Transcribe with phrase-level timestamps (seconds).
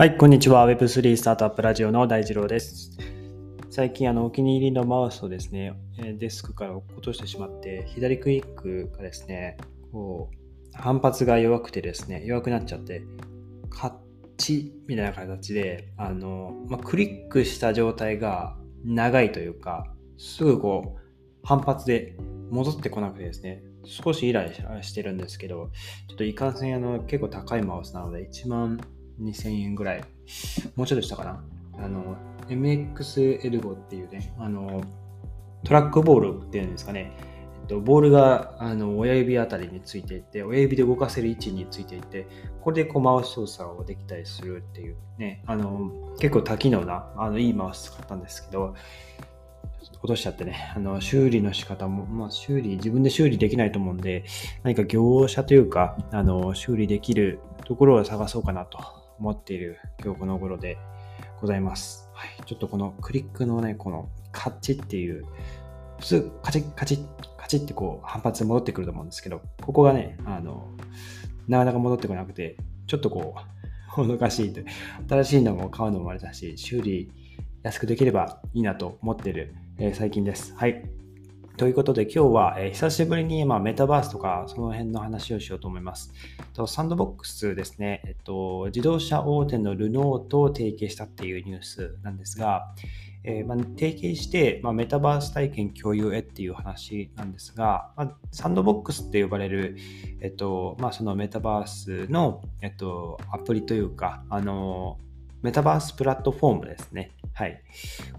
[0.00, 0.66] はい、こんにちは。
[0.66, 2.96] Web3 スタートアップラジオの大二郎です。
[3.68, 5.74] 最近、あの、お気に入りのマウスをですね、
[6.18, 9.58] デスクから落としてしまって、左クリックがですね、
[9.92, 10.36] こう、
[10.72, 13.02] 反発が弱くてですね、弱くなっちゃって、
[13.68, 13.92] カッ
[14.38, 19.84] チみたいな形で、あの、まあ、クリックした状態が長いというか、
[20.16, 21.00] すぐこう、
[21.42, 22.16] 反発で
[22.48, 25.70] 戻ってこなくてですね、少しイライラしてるんですけど、
[26.08, 28.80] ちょっといかんせん、あの、結構高いマウスなので、1万
[29.20, 30.04] 2000円ぐらい、
[30.76, 31.44] もうちょっとしたかな。
[31.78, 32.16] あの、
[32.48, 34.82] MX エルゴっていうね、あの、
[35.64, 37.12] トラックボールっていうんですかね、
[37.62, 42.26] えっと、ボールがあの親指あたりについていて、親指で動かせる位置についていて、
[42.60, 48.74] これでこうマウス操作をできたりするっていうね、あの、結構多機能な、あの、いいマウス使ったんですけど、
[50.02, 54.24] 落としちゃってね、あの、修理の仕方も、まあ、修理、自分で修理できないと思うんで、
[54.62, 60.78] 何か業者というか、あの、修理できるところを探そうかなと思っている今日この頃で
[61.40, 62.08] ございます。
[62.14, 62.30] はい。
[62.46, 65.24] ちょっとこのクリックのね、このカチっていう、
[65.98, 70.70] 普通カチッカチッカチッってこう反発戻ってくると思うんですけど、ここがね、あの、
[71.48, 73.34] なかなか戻ってこなくて、ちょっとこ
[73.96, 74.60] う、 もどかしいと。
[75.08, 77.10] 新しいのも買うのもあれだし、修理
[77.62, 80.54] 安くできればいいなと思ってる、えー最近です。
[80.54, 80.99] はい。
[81.60, 86.10] ということで今日は、えー久しぶりに、まあ、メタバースとかその辺の話をしようと思います。
[86.54, 92.72] とサンドボックスですね、えっと、自動車大手のルノーと提携したっていうニュースなんですが、
[93.24, 99.76] えーまあ、提携して、まあ、メタバース体験共有へっていう話なんですが、まあ、サンドボックスって呼ばれる、
[100.22, 104.96] えっとまあ、そのメタバースの、えっと、アプリというか、あの
[105.42, 107.10] メタバースプラットフォームですね。
[107.34, 107.60] はい。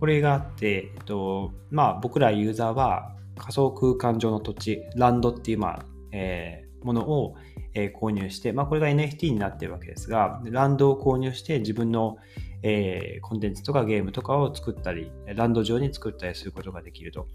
[0.00, 7.34] これがあって、えっと、まあ、僕らユーザーは仮想空間上の土地、ランドっていう、まあ、えーものを、
[7.74, 12.18] えー購入して、まあ、これが NFT になってるわけですが、ランドを購入して自分の、
[12.62, 17.28] えーコンテンツとかゲームとかを作ったり、ランド上に作ったりすることができると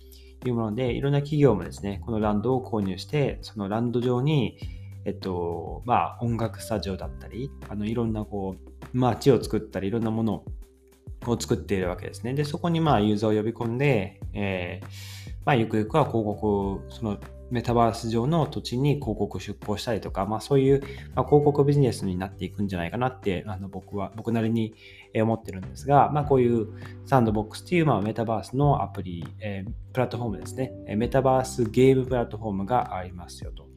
[0.46, 4.58] いうもので、いろんな企業もですね、このランドを購入して、そのランド上に、
[5.06, 10.46] えっと、まあ、音楽スタジオだったり、あの、いろんなこう、街を作ったり、いろんなもの
[11.26, 12.34] を作っているわけですね。
[12.34, 17.18] で、そこにまあ、ユーザーを呼び込んで、えーまあ、ゆくゆくは広告、その
[17.52, 20.82] メタバース上の土地に広告出稿したりとか、まあ、そういう、
[21.14, 24.74] ま、広告ビジネスになっていくんじゃないかなって、あの僕は、僕なりに
[25.16, 26.68] 思ってるんですが、まあ、こういう
[27.06, 30.74] サンドボックスっていう、まあ、メタバースのアプリ、えプラットフォームですね。
[30.96, 33.68] メタバースゲームプラットフォームがありますよと。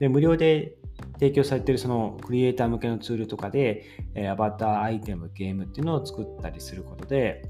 [0.00, 0.74] で、無料で
[1.14, 3.84] 提供されているそのクリエイター向けのツールとかで、
[4.16, 7.42] えアバター、アイテム、ゲームっていうのを作ったりすることで、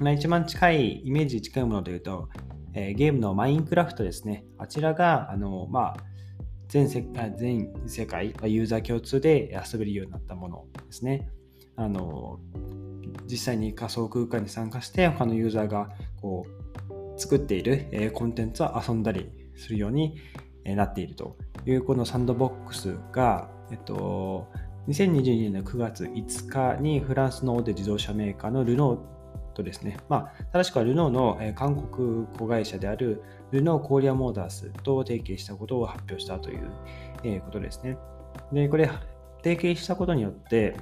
[0.00, 2.28] まあ、一番近い、イメージ近いもので言うと、
[2.76, 4.44] えーゲームのマインクラフトですね。
[4.58, 5.96] あちらが、あの、まあ、
[6.68, 7.06] 全世
[7.38, 11.30] 全世界、ユーザー共通で遊べるようになったものですね。
[11.74, 12.38] あの、
[13.26, 15.88] 実際に仮想空間に参加して、他のユーザーが
[16.20, 16.44] こ
[17.16, 20.18] う作っている、えーコンテンツを遊んだりするように
[20.64, 24.48] なっているという、このサンドボックスが、えっと、
[24.88, 29.15] 2022年の9月5日にフランスの大手自動車メーカーのルノー
[29.56, 37.96] とですね、まあ、正しくはルノーの韓国子会社であるルノーコーリアモータースと提携したことを発表したということですね。
[38.52, 38.90] で、これ、
[39.42, 40.76] 提携したことによって、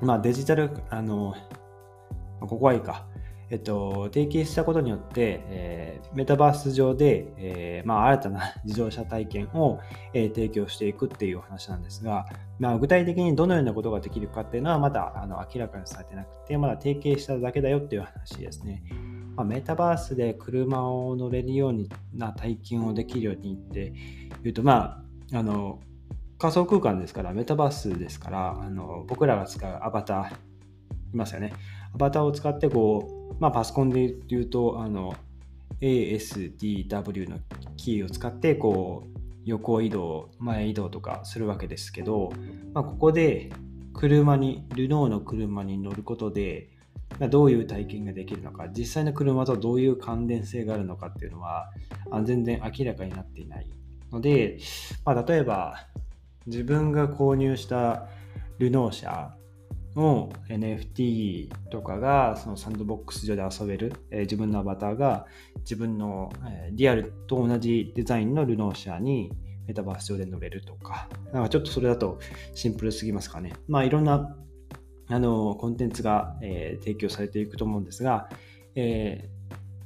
[0.00, 1.34] まあ、デジタル、あの、
[2.40, 3.06] ここはいいか。
[3.52, 9.78] えっと、提携したことによって、えーメタバース上で、えーまあ、新たな 自動車体験を、
[10.14, 12.26] えー提供していくっていう話なんですが、
[12.58, 18.84] まあ、具体的にどのようなことができるかっていうのはまだあの明らかにされてなくて、まだ提携しただけだよっていう話ですね。
[19.36, 21.74] まあ、メタバースで車を乗れるよう
[22.14, 23.92] な体験をできるようにって
[24.44, 25.78] いうと、まあ、あの、
[26.38, 30.52] 仮想空間ですから、メタバースですから、あの僕らが使うアバター、
[31.12, 31.52] いますよね。
[31.94, 35.14] アバターを使って、こう、まあ、パソコンで言うと、あの、
[35.80, 37.38] ASDW の
[37.76, 42.32] キーを使って、こう、横移動、前移動とかするわけですけど、
[42.72, 43.50] まあ、ここで
[43.92, 46.70] 車に、ルノーの車に乗ることで、
[47.18, 51.70] まあどういう体験ができるのか、実際の車とどういう関連性があるのかっていうのは、
[52.24, 53.66] 全然明らかになっていない
[54.10, 54.58] ので、
[55.04, 55.86] まあ、例えば、
[56.46, 58.08] 自分が購入した
[58.58, 59.34] ルノー車
[59.94, 65.26] の NFT とかがそのサンドボックス上で遊べる、えー自分のアバターが
[65.60, 69.30] 自分の、えーリアルと同じデザインのルノー車に
[69.66, 72.18] メタバース上で乗れるとか、なんかちょっとそれだと
[72.54, 73.52] シンプルすぎますかね。
[73.68, 74.36] まあいろんな
[75.08, 78.28] あのコンテンツが、えー提供されていくと思うんですが、
[78.74, 79.32] えー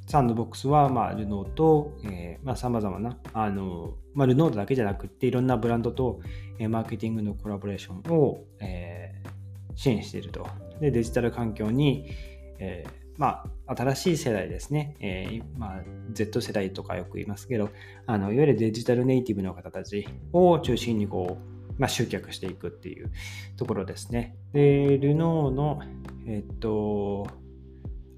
[0.08, 6.20] サンドボックスは、まあ、ルノーと、えーまあ、様々な、あの、まあ、ルノーだけじゃなくって、いろんなブランドと、
[6.60, 9.35] えーマーケティングのコラボレーションを、えー
[9.76, 10.46] 支援していると。
[10.80, 12.10] で、デジタル環境に、
[12.58, 15.82] えー、まあ、新しい世代ですね、えー、まあ、
[16.12, 17.70] Z 世代とかよく言いますけど、
[18.06, 23.10] あのいわゆるデジタルネイティブの方たちを中心にこう、まあ、集客していくっていう
[23.56, 24.36] ところですね。
[24.52, 25.80] で、ルノーの、
[26.26, 27.26] えっと、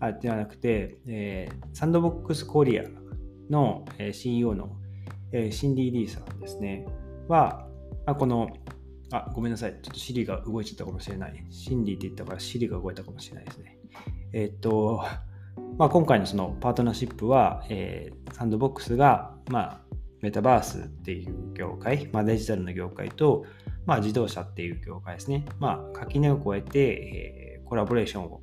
[0.01, 2.85] あ、ではなくて、えー、サンドボックスコリア
[3.51, 4.77] の、CEO の、
[5.51, 6.87] シンディ・リーさんですね、
[7.29, 7.69] は、
[8.07, 8.49] あこの、
[9.11, 9.73] あ、ごめんなさい。
[9.83, 11.47] ちょっとシリが動いちゃったかもしれない。
[11.51, 13.79] シンディって言ったからシリが動いたかもしれないですね。
[14.33, 15.05] えっと、
[15.79, 19.81] まあ、今回のそのパートナーシップは、えー、サンドボックスが、まあ、
[20.21, 23.47] メタバースっていう業界、まあ、デジタルの業界と、
[23.87, 25.47] まあ、自動車っていう業界ですね。
[25.59, 28.43] まあ、垣根を越えて、えー、コラボレーションを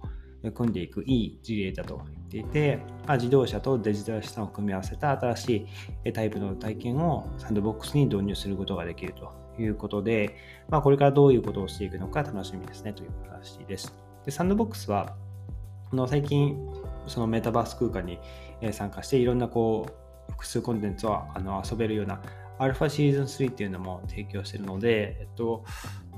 [0.53, 5.67] 組んでいくいい事例だと言っていて、まあ、自動車とデジタル資産を組み合わせた新し
[6.05, 10.35] いタイプの体験をサンドボックスに導入することができるということで、
[10.69, 13.93] まあ、これからどういうことをしていくのか楽しみですねという話です。
[14.25, 15.15] でサンドボックスは
[15.89, 16.57] この最近
[17.07, 18.19] そのメタバース空間に
[18.71, 22.21] 参加していろんなこう複数コンテンツをあの遊べるような
[22.57, 25.63] アルファシーズン3っていうのも提供してるので、えっと、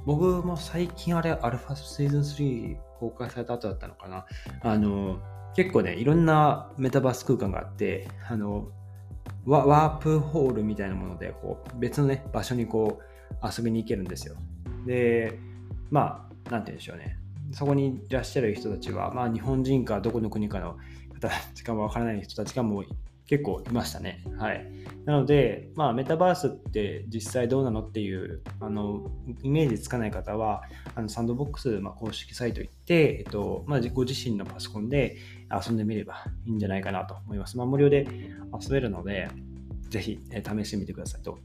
[0.06, 4.26] 僕も最近あれアルファシーズン3公開された後だったのかな。
[4.62, 5.20] あの、
[5.56, 8.70] 結構ね、いろんなメタバース空間があって、あの、
[9.46, 13.04] ワープホールみたいなもので、こう、別のね、場所にこう、
[13.44, 14.36] 遊びに行けるんですよ。
[14.86, 15.40] で、
[15.90, 17.18] まあ、なんて言うんでしょうね。
[17.52, 20.78] そこにいらっしゃる人たちは、まあ、日本人かどこの国かの
[21.14, 22.86] 方たちかもわからない人たちがもう
[23.28, 24.24] 結構いましたね。
[24.38, 24.66] はい。
[25.06, 29.12] なので、まあ、メタバースって実際どうなのっていう、あの、
[29.44, 30.64] イメージつかない方は、
[30.96, 35.18] あのサンドボックス、まあ、公式サイト行って、えっと、まあ、ご自身のパソコンで
[35.52, 37.58] 遊んでみればいいんじゃないかなと思います。
[37.58, 38.08] まあ、無料で
[38.62, 39.28] 遊べるので、
[39.90, 41.40] ぜひ、え試してみてくださいと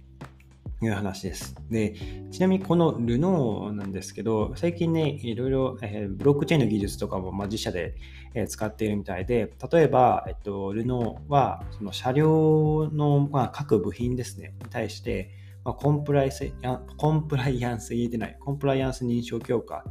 [0.86, 1.54] いう話です。
[1.70, 1.94] で、
[2.30, 7.94] ちなみにこのルノーなんですけど、最近ね、いろいろ、えー、ブロックチェーンの技術とかも、まあ、自社で、
[8.34, 15.30] えー、使っているみたいで、例えば、えっと、ルノーは、その車両の、まあ、各部品ですね、に対して、
[15.64, 16.52] まあ、コンプライス
[16.96, 19.84] コンプライアンス言えてない、コンプライアンス認証強化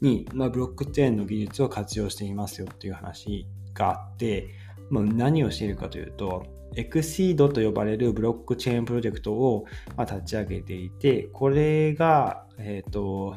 [0.00, 4.48] に、まあ、ブロックチェーンの技術を活用していますよっていう話があって、
[4.90, 9.66] まあ、何をしているかというと、エクシードと呼ばれるブロックチェーンプロジェクトを
[9.98, 13.36] 立ち上げていて、これが、えっ、ー、と、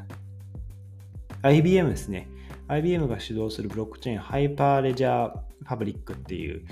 [1.41, 2.27] IBM ですね。
[2.67, 6.63] IBM が主導するブロックチェーンハイパーレジャーパブリックっていう、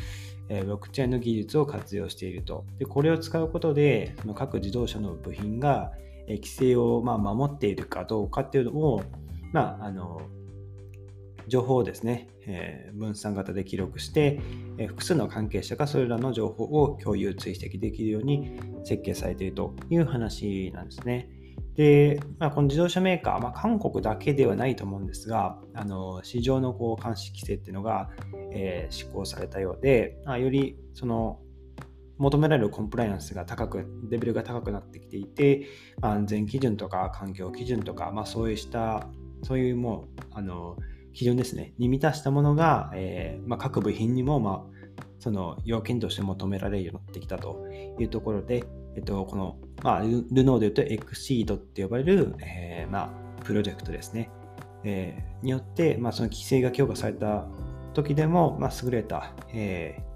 [0.47, 2.65] えブロックチェーンの技術を活用していると。
[2.77, 5.91] でこれを使うことで、その各自動車の部品が、
[6.27, 9.03] え規制をま守っているかどうかっていうのを、
[9.51, 10.21] まあ、あの
[11.49, 14.39] 情報をですね、え分散型で記録して、
[14.77, 21.29] え複数の関係者がそれらの情報を共有追跡できるように設計されているという話なんですね。
[21.75, 28.09] で、まあ、この自動車メーカー、まあ、韓国だけではないと思うんですが、あの市場のこう監視規制っていうのが、
[28.51, 31.39] えー、施行されたようで、まあ、よりその
[32.17, 35.67] 求められるコンプライアンスが高く、レベルが高くなってきていて、
[36.01, 39.07] 安全基準とか環境基準とか、まあ、そうした、
[39.43, 40.75] そういうもう、あの、
[41.19, 47.67] 基準ですね、に満たしたものが、えー、まあ、各部品にも、まあ、その要件として求められるようになってきたと
[47.99, 48.63] いうところで、
[48.95, 54.29] えっと、この、まあ、ルノーで言うとエクシードって呼ばれる、えー、まあ、プロジェクトですね、
[54.85, 57.45] えー、によって、まあ、その規制が強化された
[57.93, 60.08] 時でも、まあ、優れた、えー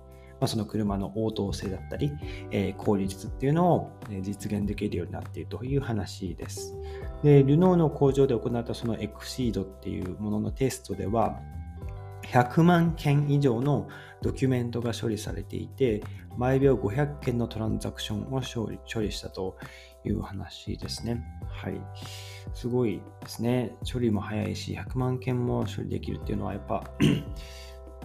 [0.44, 2.12] まあ、その車の応答性だったり、
[2.52, 6.76] えー、効率っていうのを実現できるようになっているという話です。
[7.24, 11.40] で、ルノーの工場で行ったそのエクシードっていうもののテストでは、
[12.24, 13.88] 100万件以上の
[14.22, 16.04] ドキュメントが処理されていて、
[16.38, 19.56] 毎秒500件のトランザクションを処理処理したと
[20.04, 21.24] いう話ですね。
[21.48, 21.80] はい。
[22.54, 23.78] すごいですね。
[23.90, 26.84] 処理も早いし、100万件も処理できるっていうのはやっぱ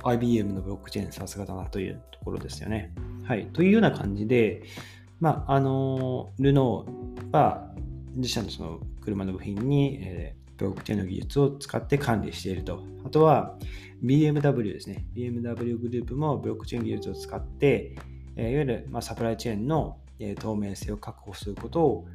[0.04, 2.92] IBM のブロックチェーンさすがだなというところですよね。
[3.24, 3.46] はい。
[3.46, 4.62] というような感じで、
[5.20, 7.72] まあ、あの、ルノーは
[8.14, 12.82] 自社のその車の部品に、えー、ブロックチェーンの技術を使って管理していると。
[13.04, 13.56] あとは
[14.04, 15.06] BMW ですね。
[15.14, 17.96] BMW グループもブロックチェーン技術を使って、
[18.36, 22.08] え、いわゆる、ま、サプライチェーンの、え、透明性を確保することを、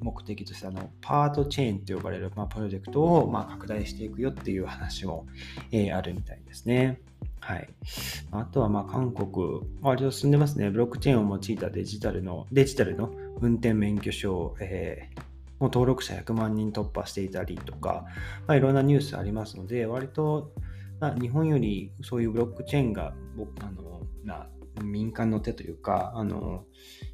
[0.00, 5.26] 目的としてあのパートチェーンと呼ばれる、まあ、プロジェクトを、ま、拡大していくよっていう話も、
[5.72, 7.00] えー、あるみたいですね。
[7.40, 7.68] はい。
[8.32, 10.70] あとは、ま、韓国、割と進んでますね。
[10.70, 15.20] ブロックチェーンを用いたデジタルの、デジタルの運転免許証、えー、
[15.58, 18.04] もう登録者100万人突破していたりとか、
[18.46, 20.52] まあ、いろんなニュースありますので、割と、
[21.00, 23.14] まあ、日本よりそういうブロックチェーンが、
[23.60, 24.48] あの、な
[24.82, 26.64] 民間の手というか、あの、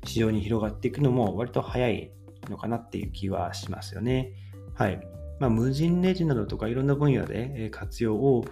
[0.04, 2.10] 市場に広がっていくのも割と早い
[2.50, 4.32] のかなっていう気はしますよね。
[4.74, 5.00] はい。
[5.40, 8.44] まあ、無人レジなどとかいろんな分野で活用を、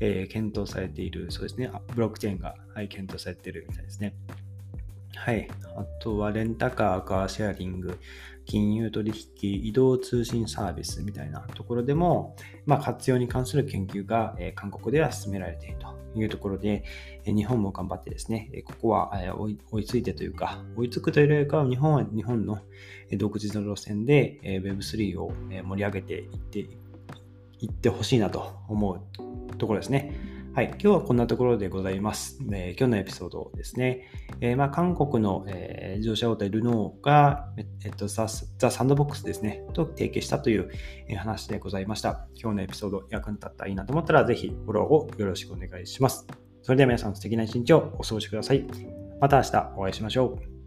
[0.00, 4.14] え検討されている、そうですね、ブロックチェーンが、はい、検討されているみたいですね。
[5.20, 5.46] はい。
[5.76, 7.98] あとは、レンタカー、カーシェアリング、
[8.46, 9.12] 金融取
[9.42, 16.84] 引、移動通信サービスみたいなところでも、まあ、活用に関する研究が、え韓国では進められているというところで、
[17.26, 22.58] え日本も頑張ってですね、えここは、え追いついてというか、追いつくというよりかは、日本は日本の
[23.18, 26.58] 独自の路線で、え Web3 を盛り上げていって
[27.58, 30.39] いってほしいなと思うところですね。
[30.60, 30.66] はい。
[30.72, 32.38] 今日はこんなところでございます。
[32.52, 34.10] えー、今日のエピソードですね。
[34.42, 37.48] えー、まあ、韓国の、えー、自動車大手ルノーが、
[37.82, 40.68] えっと、ザ・ザサンドボックスですね、と提携したという、
[41.16, 42.26] 話でございました。
[42.34, 46.26] 今日のエピソード役に立ったらいいなと思ったら、ぜひフォローをよろしくお願いします。
[46.60, 48.66] それでは皆さん素敵な一日をお過ごしください。
[49.18, 50.59] また明日お会いしましょう。